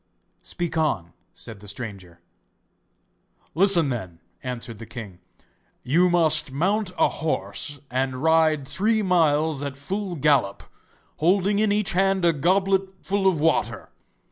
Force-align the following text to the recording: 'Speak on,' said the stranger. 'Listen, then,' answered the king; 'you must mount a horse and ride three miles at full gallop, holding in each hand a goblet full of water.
'Speak 0.41 0.75
on,' 0.79 1.13
said 1.31 1.59
the 1.59 1.67
stranger. 1.67 2.19
'Listen, 3.53 3.89
then,' 3.89 4.19
answered 4.41 4.79
the 4.79 4.85
king; 4.87 5.19
'you 5.83 6.09
must 6.09 6.51
mount 6.51 6.91
a 6.97 7.07
horse 7.07 7.79
and 7.91 8.23
ride 8.23 8.67
three 8.67 9.03
miles 9.03 9.61
at 9.61 9.77
full 9.77 10.15
gallop, 10.15 10.63
holding 11.17 11.59
in 11.59 11.71
each 11.71 11.91
hand 11.91 12.25
a 12.25 12.33
goblet 12.33 12.89
full 13.03 13.27
of 13.27 13.39
water. 13.39 13.89